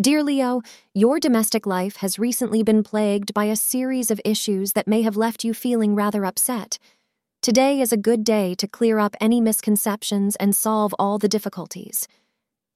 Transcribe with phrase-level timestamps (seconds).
[0.00, 0.62] Dear Leo,
[0.94, 5.14] your domestic life has recently been plagued by a series of issues that may have
[5.14, 6.78] left you feeling rather upset.
[7.42, 12.08] Today is a good day to clear up any misconceptions and solve all the difficulties.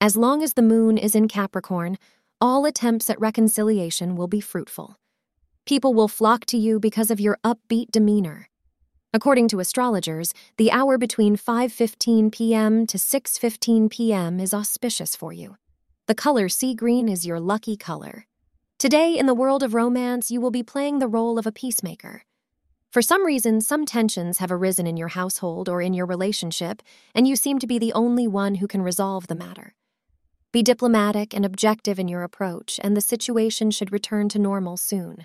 [0.03, 1.97] As long as the moon is in Capricorn,
[2.43, 4.99] all attempts at reconciliation will be fruitful.
[5.65, 8.51] People will flock to you because of your upbeat demeanor.
[9.15, 12.87] According to astrologers, the hour between 5:15 p.m.
[12.87, 14.41] to 6:15 p.m.
[14.41, 15.57] is auspicious for you.
[16.07, 18.27] The color sea green is your lucky color.
[18.79, 22.25] Today, in the world of romance, you will be playing the role of a peacemaker.
[22.91, 26.83] For some reason, some tensions have arisen in your household or in your relationship,
[27.15, 29.73] and you seem to be the only one who can resolve the matter.
[30.53, 35.25] Be diplomatic and objective in your approach, and the situation should return to normal soon.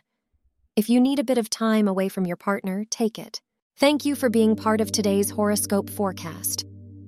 [0.78, 3.42] If you need a bit of time away from your partner, take it.
[3.76, 6.66] Thank you for being part of today's horoscope forecast.